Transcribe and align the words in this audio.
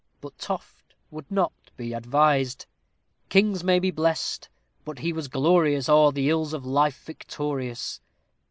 But 0.19 0.35
Toft 0.39 0.95
would 1.11 1.29
not 1.29 1.53
be 1.77 1.93
advised 1.93 2.65
Kings 3.29 3.63
may 3.63 3.77
be 3.77 3.91
blest, 3.91 4.49
but 4.83 4.97
he 4.97 5.13
was 5.13 5.27
glorious, 5.27 5.87
O'er 5.87 5.95
all 5.95 6.11
the 6.11 6.27
ills 6.27 6.53
of 6.53 6.65
life 6.65 7.03
victorious. 7.05 8.01